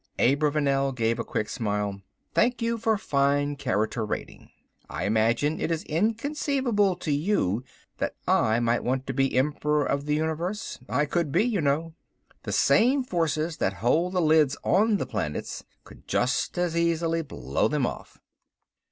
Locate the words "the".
10.07-10.15, 12.41-12.51, 14.13-14.21, 14.97-15.05